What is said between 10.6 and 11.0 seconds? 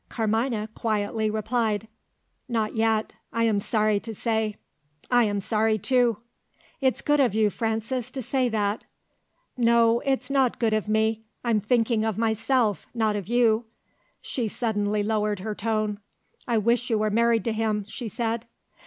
of